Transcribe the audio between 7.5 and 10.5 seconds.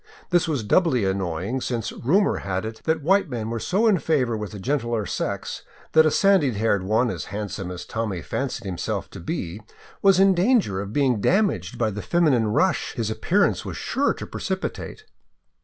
as Tommy fancied himself to be was in